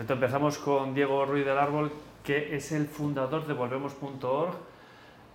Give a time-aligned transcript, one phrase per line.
[0.00, 1.92] Perfecto, empezamos con Diego Ruiz del Árbol,
[2.24, 4.54] que es el fundador de Volvemos.org.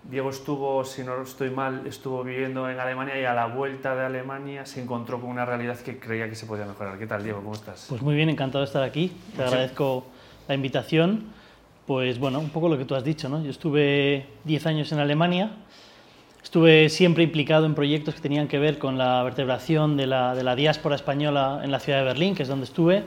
[0.10, 4.06] Diego estuvo, si no estoy mal, estuvo viviendo en Alemania y a la vuelta de
[4.06, 6.98] Alemania se encontró con una realidad que creía que se podía mejorar.
[6.98, 7.42] ¿Qué tal, Diego?
[7.44, 7.86] ¿Cómo estás?
[7.90, 9.16] Pues muy bien, encantado de estar aquí.
[9.36, 10.08] Te agradezco
[10.48, 11.26] la invitación.
[11.86, 13.44] Pues bueno, un poco lo que tú has dicho, ¿no?
[13.44, 15.52] Yo estuve 10 años en Alemania,
[16.44, 20.44] estuve siempre implicado en proyectos que tenían que ver con la vertebración de la, de
[20.44, 23.04] la diáspora española en la ciudad de Berlín, que es donde estuve.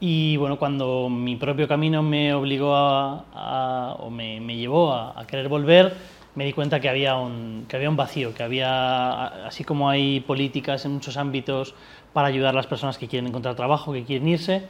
[0.00, 5.26] Y bueno, cuando mi propio camino me obligó a, o me, me llevó a, a,
[5.26, 5.92] querer volver,
[6.36, 10.20] me di cuenta que había, un, que había un vacío, que había, así como hay
[10.20, 11.74] políticas en muchos ámbitos
[12.12, 14.68] para ayudar a las personas que quieren encontrar trabajo, que quieren irse,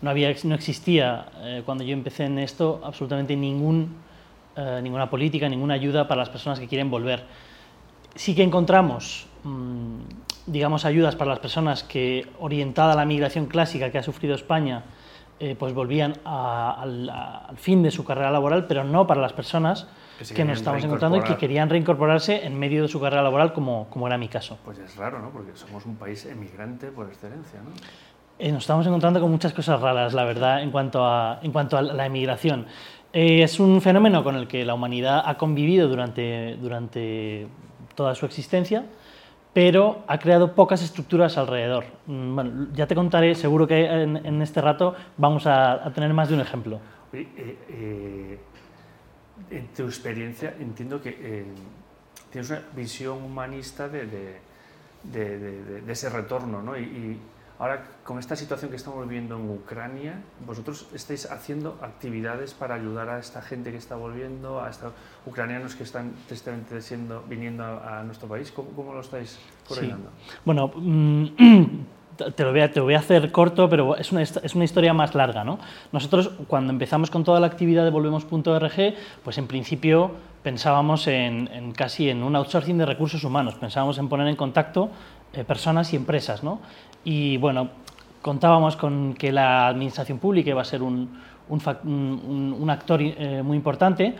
[0.00, 3.96] no, había, no existía eh, cuando yo empecé en esto absolutamente ningún,
[4.54, 7.24] eh, ninguna política, ninguna ayuda para las personas que quieren volver.
[8.14, 9.98] Sí que encontramos mmm,
[10.48, 14.82] digamos, ayudas para las personas que, orientada a la migración clásica que ha sufrido España,
[15.40, 19.20] eh, pues volvían a, al, a, al, fin de su carrera laboral, pero no para
[19.20, 19.86] las personas
[20.18, 23.52] que, que nos estamos encontrando y que querían reincorporarse en medio de su carrera laboral,
[23.52, 24.58] como, como era mi caso.
[24.64, 25.30] Pues es raro, ¿no?
[25.30, 27.70] Porque somos un país emigrante por excelencia, ¿no?
[28.40, 31.76] Eh, nos estamos encontrando con muchas cosas raras, la verdad, en cuanto a, en cuanto
[31.76, 32.66] a la emigración.
[33.12, 37.48] Eh, es un fenómeno con el que la humanidad ha convivido durante, durante
[37.94, 38.84] toda su existencia,
[39.58, 41.84] pero ha creado pocas estructuras alrededor.
[42.06, 46.36] Mm, bueno, ya te contaré, seguro que en, este rato vamos a, tener más de
[46.36, 46.78] un ejemplo.
[47.12, 47.26] Eh,
[47.68, 48.38] eh,
[49.50, 51.44] en tu experiencia entiendo que eh,
[52.30, 54.38] tienes una visión humanista de,
[55.88, 56.74] ese retorno, ¿no?
[57.58, 63.08] Ahora, con esta situación que estamos viviendo en Ucrania, vosotros estáis haciendo actividades para ayudar
[63.08, 64.92] a esta gente que está volviendo, a estos
[65.26, 68.52] ucranianos que están tristemente siendo, viniendo a, a nuestro país.
[68.52, 70.10] ¿Cómo, ¿Cómo, lo estáis coordinando?
[70.26, 70.34] Sí.
[70.44, 71.26] Bueno, mmm,
[72.34, 74.64] te lo, voy a, te lo voy a hacer corto, pero es una, es una
[74.64, 75.44] historia más larga.
[75.44, 75.58] ¿no?
[75.92, 80.10] Nosotros, cuando empezamos con toda la actividad de Volvemos.org, pues en principio
[80.42, 84.90] pensábamos en, en, casi en un outsourcing de recursos humanos, pensábamos en poner en contacto
[85.32, 86.42] eh, personas y empresas.
[86.42, 86.60] ¿no?
[87.04, 87.68] Y bueno,
[88.22, 93.42] contábamos con que la administración pública iba a ser un, un, un, un actor eh,
[93.42, 94.16] muy importante.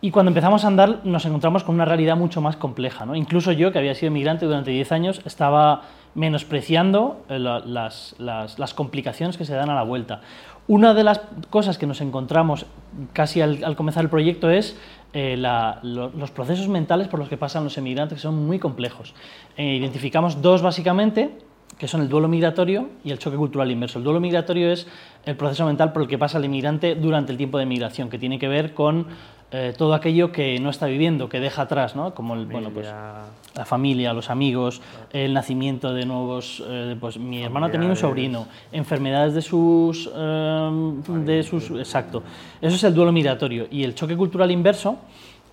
[0.00, 3.04] Y cuando empezamos a andar nos encontramos con una realidad mucho más compleja.
[3.04, 3.16] ¿no?
[3.16, 5.82] Incluso yo, que había sido migrante durante 10 años, estaba
[6.14, 10.20] menospreciando eh, las, las, las, complicaciones que se dan a la vuelta.
[10.68, 11.20] Una de las
[11.50, 12.66] cosas que nos encontramos
[13.12, 14.76] casi al, al comenzar el proyecto es
[15.14, 18.58] eh, la, lo, los procesos mentales por los que pasan los emigrantes, que son muy
[18.58, 19.14] complejos.
[19.56, 21.38] Eh, identificamos dos básicamente,
[21.76, 23.98] que son el duelo migratorio y el choque cultural inverso.
[23.98, 24.86] El duelo migratorio es
[25.24, 28.18] el proceso mental por el que pasa el inmigrante durante el tiempo de migración, que
[28.18, 29.06] tiene que ver con
[29.50, 32.14] eh, todo aquello que no está viviendo, que deja atrás, ¿no?
[32.14, 36.62] como el, bueno, pues, la familia, los amigos, el nacimiento de nuevos...
[36.66, 41.70] Eh, pues mi hermano tenía un sobrino, enfermedades de sus, eh, de sus...
[41.70, 42.22] Exacto.
[42.60, 43.66] Eso es el duelo migratorio.
[43.70, 44.98] Y el choque cultural inverso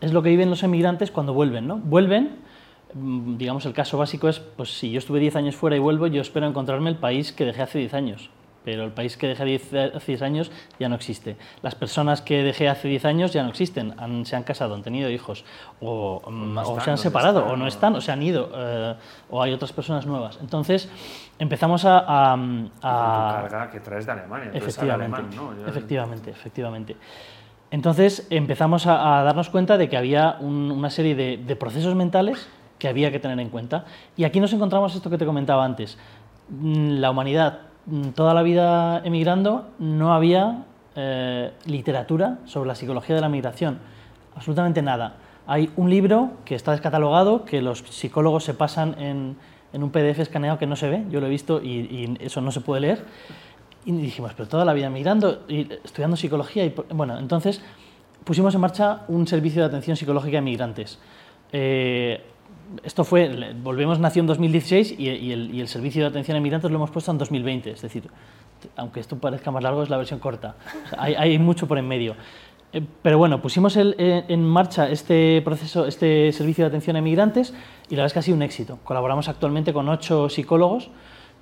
[0.01, 1.67] es lo que viven los emigrantes cuando vuelven.
[1.67, 1.77] ¿no?
[1.77, 2.31] Vuelven
[2.95, 6.21] digamos, el caso básico es, pues si yo estuve 10 años fuera y vuelvo, yo
[6.21, 8.29] espero encontrarme el país que dejé hace 10 años
[8.65, 9.61] pero el país que dejé
[9.95, 11.37] hace 10 años ya no existe.
[11.61, 14.81] Las personas que dejé hace 10 años ya no existen, han, se han casado, han
[14.81, 15.45] tenido hijos,
[15.79, 18.49] o, o, no o se han separado, están, o no están, o se han ido,
[18.55, 18.95] eh,
[19.29, 20.39] o hay otras personas nuevas.
[20.41, 20.89] Entonces,
[21.37, 21.99] empezamos a...
[21.99, 22.33] a,
[22.81, 25.61] a carga que traes de Alemania, efectivamente, alemán, ¿no?
[25.61, 25.69] Ya...
[25.69, 26.97] efectivamente, efectivamente.
[27.71, 31.93] Entonces empezamos a, a, darnos cuenta de que había un, una serie de, de procesos
[31.93, 32.47] mentales
[32.79, 33.85] que había que tener en cuenta.
[34.17, 35.97] Y aquí nos encontramos esto que te comentaba antes.
[36.49, 40.65] La humanidad Mm, toda la vida emigrando no había
[40.95, 43.79] eh, literatura sobre la psicología de la migración,
[44.35, 45.17] absolutamente nada.
[45.45, 49.37] Hay un libro que está descatalogado, que los psicólogos se pasan en,
[49.71, 52.41] en un PDF escaneado que no se ve, yo lo he visto y, y, eso
[52.41, 53.05] no se puede leer.
[53.85, 56.65] Y dijimos, pero toda la vida migrando y estudiando psicología.
[56.65, 57.61] Y, bueno, entonces
[58.23, 60.97] pusimos en marcha un servicio de atención psicológica a migrantes.
[61.51, 62.23] Eh,
[62.83, 66.37] esto fue, Volvemos nació en 2016 y, y, el, y, el, servicio de atención a
[66.39, 68.09] inmigrantes lo hemos puesto en 2020, es decir,
[68.75, 70.55] aunque esto parezca más largo, es la versión corta.
[70.97, 72.15] Hay, mucho por en medio.
[72.73, 77.53] Eh, pero bueno, pusimos eh, en marcha este proceso, este servicio de atención a inmigrantes
[77.89, 78.79] y la verdad es que ha sido un éxito.
[78.83, 80.89] Colaboramos actualmente con ocho psicólogos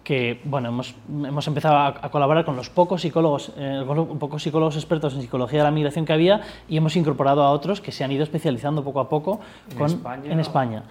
[0.04, 3.86] que bueno, hemos, hemos empezado a, a, colaborar con los pocos psicólogos, eh,
[4.20, 7.80] pocos psicólogos expertos en psicología de la migración que había y hemos incorporado a otros
[7.80, 9.40] que se han ido especializando poco a poco
[9.72, 10.32] ¿En con, España?
[10.32, 10.84] En España.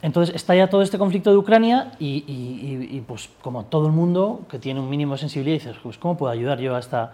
[0.00, 3.86] Entonces está ya todo este conflicto de Ucrania y, y, y, y, pues como todo
[3.86, 6.78] el mundo que tiene un mínimo de sensibilidad dices, pues ¿cómo puedo ayudar yo a
[6.78, 7.12] esta,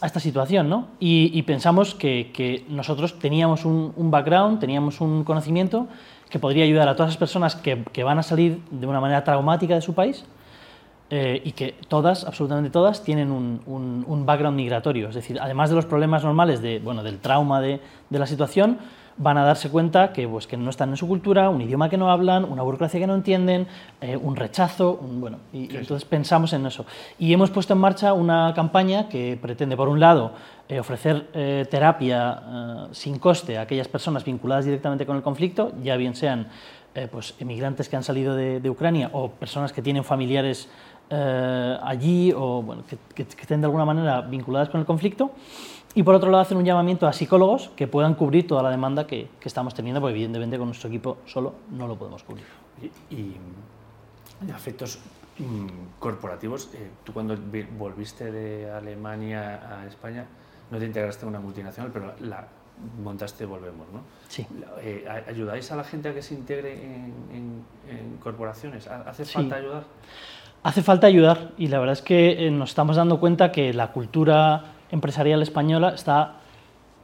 [0.00, 0.68] a esta situación?
[0.68, 0.88] ¿no?
[0.98, 5.86] Y, pensamos que, que, nosotros teníamos un, un background, teníamos un conocimiento
[6.30, 9.24] que podría ayudar a todas las personas que, que van a salir de una manera
[9.24, 10.24] traumática de su país,
[11.10, 13.60] eh, y que todas, absolutamente todas, tienen un,
[14.06, 15.08] un, background migratorio.
[15.08, 18.78] Es decir, además de los problemas normales de, bueno, del trauma de, de la situación,
[19.18, 21.96] van a darse cuenta que, pues, que no están en su cultura, un idioma que
[21.96, 23.66] no hablan, una burocracia que no entienden,
[24.00, 26.86] eh, un rechazo, bueno, y, entonces pensamos en eso.
[27.18, 30.32] Y hemos puesto en marcha una campaña que pretende, por un lado,
[30.68, 35.96] eh, ofrecer eh, terapia sin coste a aquellas personas vinculadas directamente con el conflicto, ya
[35.96, 36.48] bien sean
[37.12, 40.68] pues, emigrantes que han salido de, Ucrania o personas que tienen familiares
[41.10, 45.32] allí o bueno, que, que estén de alguna manera vinculadas con el conflicto.
[45.94, 49.06] Y por otro lado, hacer un llamamiento a psicólogos que puedan cubrir toda la demanda
[49.06, 52.44] que, que estamos teniendo, porque evidentemente con nuestro equipo solo no lo podemos cubrir.
[53.10, 53.36] Y, y
[54.54, 54.98] efectos
[55.38, 57.36] mm, corporativos, eh, tú cuando
[57.76, 60.26] volviste de Alemania a España,
[60.70, 62.46] no te integraste en una multinacional, pero la
[63.02, 64.02] montaste Volvemos, ¿no?
[64.28, 64.46] Sí.
[64.80, 68.86] Eh, ¿Ayudáis a la gente a que se integre en, en, corporaciones?
[68.86, 69.84] ¿Hace falta ayudar?
[70.62, 73.92] Hace falta ayudar y la verdad es que eh, nos estamos dando cuenta que la
[73.92, 76.34] cultura empresarial española está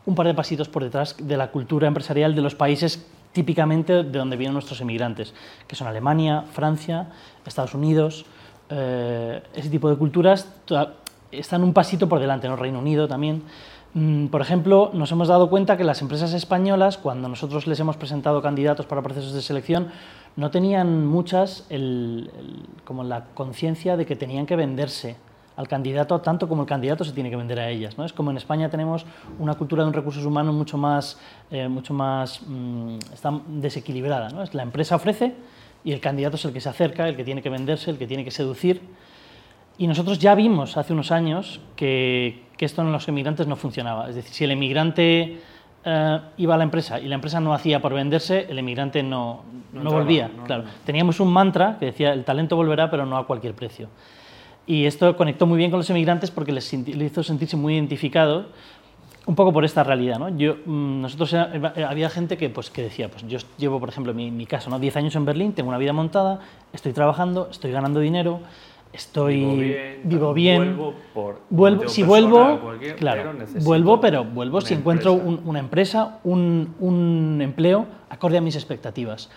[0.06, 4.18] un par de pasitos por detrás de la cultura empresarial de los países típicamente de
[4.18, 5.34] donde vienen nuestros emigrantes,
[5.66, 7.08] que son Alemania, Francia,
[7.44, 8.24] Estados Unidos.
[8.70, 10.48] Eh, ese tipo de culturas
[11.30, 12.56] están un pasito por delante, ¿no?
[12.56, 13.42] Reino Unido también.
[13.94, 17.96] Mm, por ejemplo, nos hemos dado cuenta que las empresas españolas, cuando nosotros les hemos
[17.96, 19.88] presentado candidatos para procesos de selección,
[20.36, 21.68] no tenían muchas
[22.84, 25.16] como la conciencia de que tenían que venderse
[25.56, 27.96] al candidato tanto como el candidato se tiene que vender a ellas.
[27.96, 28.04] ¿no?
[28.04, 29.06] Es como en España tenemos
[29.38, 31.16] una cultura de recursos humanos mucho más,
[31.52, 32.98] eh, mucho más mm,
[33.60, 34.30] desequilibrada.
[34.30, 34.42] ¿no?
[34.52, 35.34] La empresa ofrece
[35.84, 38.08] y el candidato es el que se acerca, el que tiene que venderse, el que
[38.08, 38.82] tiene que seducir.
[39.76, 44.08] Y nosotros ya vimos hace unos años que, que esto en los emigrantes no funcionaba.
[44.08, 45.40] Es decir, si el emigrante
[45.86, 49.42] eh, iba a la empresa y la empresa no hacía por venderse, el emigrante no,
[49.72, 50.30] no, volvía.
[50.46, 50.64] claro.
[50.84, 53.88] Teníamos un mantra que decía, el talento volverá, pero no a cualquier precio.
[54.66, 58.46] Y esto conectó muy bien con los emigrantes porque les, hizo sentirse muy identificados
[59.26, 60.18] un poco por esta realidad.
[60.18, 60.30] ¿no?
[60.30, 64.14] Yo, mm, nosotros eh, había gente que, pues, que decía, pues yo llevo, por ejemplo,
[64.14, 64.78] mi, mi caso, ¿no?
[64.78, 66.40] 10 años en Berlín, tengo una vida montada,
[66.72, 68.40] estoy trabajando, estoy ganando dinero,
[68.94, 72.60] estoy vivo bien, vuelvo, por vuelvo si vuelvo
[72.96, 79.30] claro vuelvo pero vuelvo si encuentro una empresa un, un, empleo acorde a mis expectativas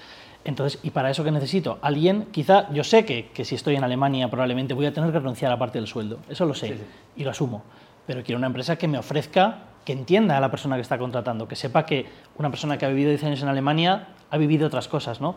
[0.45, 1.77] entonces, ¿y para eso qué necesito?
[1.81, 5.19] Alguien, quizá, yo sé que, que, si estoy en Alemania probablemente voy a tener que
[5.19, 6.77] renunciar a parte del sueldo, eso lo sé
[7.18, 7.63] y lo asumo,
[8.06, 11.50] pero quiero una empresa que me ofrezca, que entienda a la persona que está contratando,
[11.50, 12.06] que sepa que
[12.38, 15.36] una persona que ha vivido 10 años en Alemania ha vivido otras cosas, ¿no?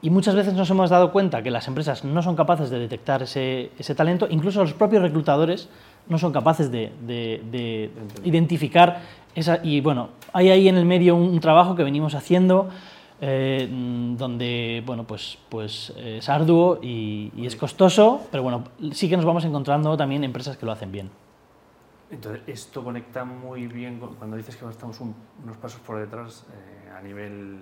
[0.00, 3.22] Y muchas veces nos hemos dado cuenta que las empresas no son capaces de detectar
[3.22, 5.68] ese, ese talento, incluso los propios reclutadores
[6.08, 7.90] no son capaces de, de, de
[8.24, 9.02] identificar
[9.34, 9.60] esa...
[9.62, 12.68] Y bueno, hay ahí en el medio un trabajo que venimos haciendo
[13.20, 13.68] eh,
[14.16, 19.44] donde bueno, pues, pues es arduo y, es costoso, pero bueno, sí que nos vamos
[19.44, 21.10] encontrando también empresas que lo hacen bien.
[22.10, 27.02] Entonces, esto conecta muy bien cuando dices que estamos unos pasos por detrás eh, a
[27.02, 27.58] nivel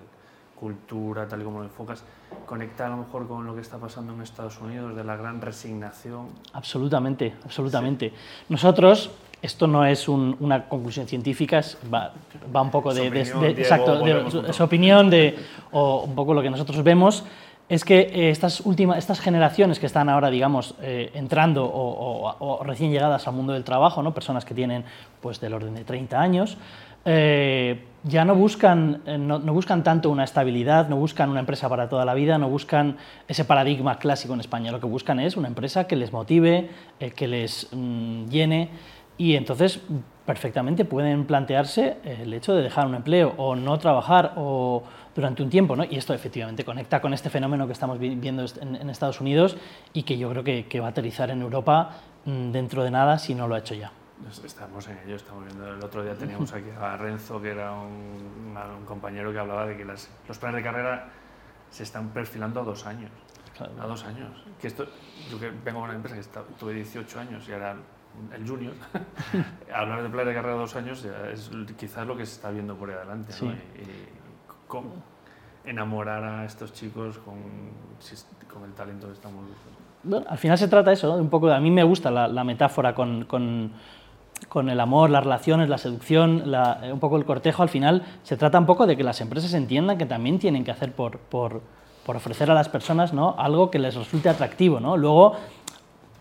[0.58, 2.02] cultura, tal y como lo enfocas,
[2.46, 5.40] conecta a lo mejor con lo que está pasando en Estados Unidos, de la gran
[5.40, 6.28] resignación.
[6.52, 8.12] Absolutamente, absolutamente.
[8.48, 9.10] Nosotros,
[9.42, 11.60] esto no es una conclusión científica,
[11.92, 12.12] va,
[12.54, 15.38] va, un poco de, exacto, de, su opinión de,
[15.72, 17.24] o un poco lo que nosotros vemos
[17.68, 22.92] es que eh, estas últimas estas generaciones que están ahora digamos eh, entrando o, recién
[22.92, 24.84] llegadas al mundo del trabajo no personas que tienen
[25.20, 26.58] pues del orden de 30 años
[27.04, 32.04] eh, ya no buscan, no, buscan tanto una estabilidad, no buscan una empresa para toda
[32.04, 32.96] la vida, no buscan
[33.26, 34.70] ese paradigma clásico en España.
[34.70, 36.70] Lo que buscan es una empresa que les motive,
[37.14, 38.70] que les mm, llene
[39.18, 39.80] y entonces
[40.24, 44.82] perfectamente pueden plantearse el hecho de dejar un empleo o no trabajar o
[45.14, 45.84] durante un tiempo, ¿no?
[45.84, 49.56] y esto efectivamente conecta con este fenómeno que estamos viendo en, Estados Unidos
[49.94, 51.92] y que yo creo que, va a aterrizar en Europa
[52.26, 53.92] mm, dentro de nada si no lo ha hecho ya.
[54.44, 55.68] Estamos en ello, estamos viendo.
[55.68, 58.56] El otro día teníamos aquí a Renzo, que era un,
[58.86, 60.08] compañero que hablaba de que los
[60.38, 61.08] planes de carrera
[61.70, 63.10] se están perfilando a dos años.
[63.60, 64.30] A dos años.
[64.60, 64.86] Que esto,
[65.30, 67.76] yo que vengo de una empresa que tuve 18 años y ahora
[68.34, 68.72] el junior,
[69.74, 72.88] hablar de plan de carrera dos años es quizás lo que se está viendo por
[72.88, 73.34] ahí adelante.
[73.42, 73.52] ¿no?
[73.52, 74.16] Y,
[74.66, 74.94] cómo
[75.64, 77.36] enamorar a estos chicos con,
[78.52, 79.44] con el talento que estamos
[80.02, 81.20] bueno, al final se trata eso, ¿no?
[81.20, 83.72] un poco, a mí me gusta la, la metáfora con, con,
[84.48, 88.36] con, el amor, las relaciones, la seducción, la, un poco el cortejo, al final se
[88.36, 91.62] trata un poco de que las empresas entiendan que también tienen que hacer por, por,
[92.04, 93.34] por ofrecer a las personas ¿no?
[93.38, 94.80] algo que les resulte atractivo.
[94.80, 94.96] ¿no?
[94.96, 95.34] Luego,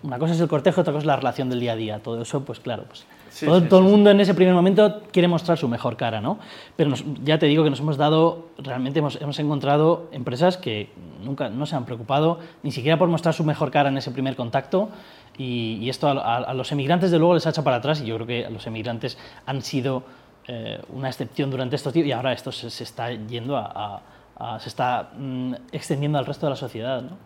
[0.06, 2.00] una cosa es el cortejo, otra cosa es la relación del día a día.
[2.00, 4.54] Todo eso, pues claro, pues Sí, todo, sí, todo sí, el mundo en ese primer
[4.54, 6.40] momento quiere mostrar su mejor cara, ¿no?
[6.78, 10.90] Pero nos- ya te digo que nos hemos dado, realmente hemos, hemos encontrado empresas que
[11.24, 14.36] nunca no se han preocupado ni siquiera por mostrar su mejor cara en ese primer
[14.38, 14.90] contacto.
[15.38, 18.00] Y, y esto a, a- a los emigrantes, de luego, les ha hecho para atrás.
[18.02, 20.04] Y yo creo que los emigrantes han sido
[20.48, 24.02] eh, una excepción durante estos tiempos y ahora esto se, se está yendo a, a-
[24.38, 27.02] a- se está mm, extendiendo al resto de la sociedad.
[27.02, 27.18] ¿no?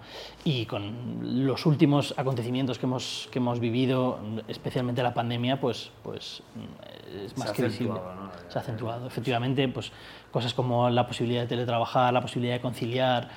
[0.44, 6.42] Y con los últimos acontecimientos que hemos, que hemos vivido, especialmente la pandemia, pues, pues
[6.56, 7.94] mm, es más que visible.
[7.94, 8.30] ¿no?
[8.50, 9.08] Se ha acentuado.
[9.08, 9.92] Efectivamente, pues,
[10.32, 13.30] cosas como la posibilidad de teletrabajar, la posibilidad de conciliar,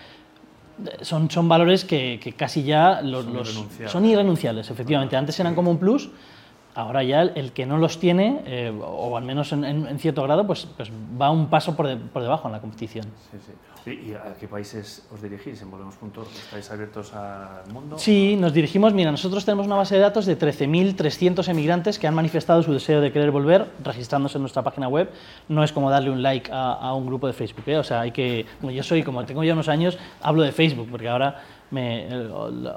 [0.86, 3.90] eh, son, son valores que, que casi ya los, Son los- irrenunciables.
[3.92, 5.16] son irrenunciables, efectivamente.
[5.16, 6.10] Antes eran como un plus,
[6.74, 10.46] ahora ya el, que no los tiene, eh, o al menos en, en- cierto grado,
[10.46, 13.04] pues, pues va un paso por, de- por debajo en la competición.
[13.30, 13.52] Sí, sí.
[13.84, 16.28] ¿Y y a qué países os dirigís en Volvemos.org?
[16.28, 17.98] ¿Estáis abiertos al mundo?
[17.98, 22.14] Sí, nos dirigimos, mira, nosotros tenemos una base de datos de 13.300 emigrantes que han
[22.14, 25.10] manifestado su deseo de querer volver registrándose en nuestra página web.
[25.48, 27.76] No es como darle un like a, a un grupo de Facebook, ¿eh?
[27.78, 30.86] o sea, hay que, como yo soy, como tengo ya unos años, hablo de Facebook,
[30.88, 32.06] porque ahora me-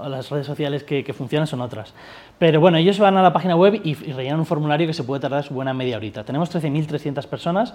[0.10, 1.94] las redes sociales que, que funcionan son otras.
[2.40, 5.04] Pero bueno, ellos van a la página web y, y rellenan un formulario que se
[5.04, 6.24] puede tardar su buena media horita.
[6.24, 7.74] Tenemos 13.300 personas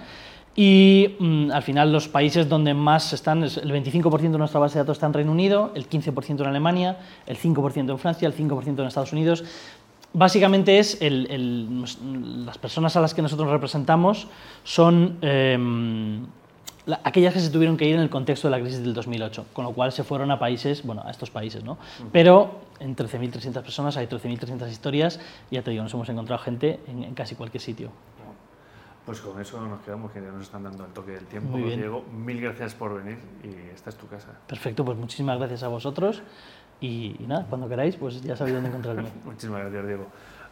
[0.57, 4.75] y mm, al final los países donde más están, es el 25% de nuestra base
[4.79, 6.97] de datos está en Reino Unido, el 15% en Alemania,
[7.27, 9.45] el 5% en Francia, el 5% en Estados Unidos.
[10.13, 14.27] Básicamente es el- el- las personas a las que nosotros representamos
[14.65, 16.27] son la-
[17.05, 19.65] aquellas que se tuvieron que ir en el contexto de la crisis del 2008, con
[19.65, 21.79] lo cual se fueron a países, bueno, a estos países, ¿no?
[22.13, 25.21] Pero en 13.300 personas hay 13.300 historias
[25.51, 27.91] y ya te digo, nos hemos encontrado gente en- en casi cualquier sitio.
[29.07, 31.51] Pues con eso nos quedamos, que ya nos están dando el toque del tiempo.
[31.51, 31.81] Muy bien.
[31.81, 34.29] Diego, mil gracias por venir y esta es tu casa.
[34.47, 36.23] Perfecto, pues muchísimas gracias a vosotros
[36.81, 39.09] y, y nada, cuando queráis, pues ya sabéis dónde encontrarme.
[39.25, 40.07] Muchísimas gracias, Diego.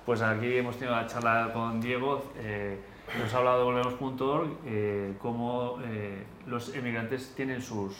[0.04, 2.32] Pues aquí hemos tenido la charla con Diego.
[2.38, 2.80] eh,
[3.16, 7.94] nos ha hablado de Volvemos.org, eh, cómo eh, los emigrantes tienen sus,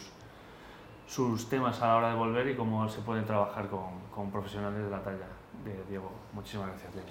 [1.07, 4.85] sus temas a la hora de volver y cómo se pueden trabajar con, con profesionales
[4.85, 5.29] de la talla
[5.65, 6.11] de Diego.
[6.33, 7.09] Muchísimas gracias, Diego.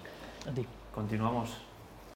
[0.50, 0.68] A ti.
[0.94, 1.58] Continuamos.